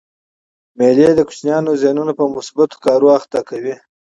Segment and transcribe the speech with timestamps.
[0.77, 3.75] مېلې د کوچنيانو ذهن په مثبتو کارو بوختوي.